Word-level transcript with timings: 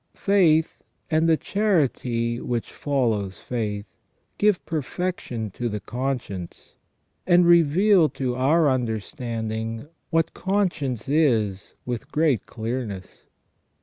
Faith, 0.15 0.81
and 1.11 1.29
the 1.29 1.37
charity 1.37 2.39
which 2.41 2.71
follows 2.73 3.39
faith, 3.39 3.85
give 4.39 4.65
perfection 4.65 5.51
to 5.51 5.69
the 5.69 5.79
conscience, 5.79 6.75
and 7.27 7.45
reveal 7.45 8.09
to 8.09 8.33
our 8.35 8.67
understanding 8.67 9.87
what 10.09 10.33
conscience 10.33 11.07
is 11.07 11.75
with 11.85 12.11
great 12.11 12.47
clearness. 12.47 13.27